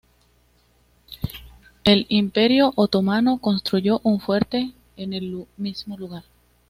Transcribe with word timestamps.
El 1.83 2.07
Imperio 2.09 2.73
Otomano 2.75 3.37
construyó 3.37 3.99
un 4.03 4.19
fuerte 4.19 4.71
en 4.97 5.13
el 5.13 5.45
mismo 5.57 5.95
lugar. 5.95 6.23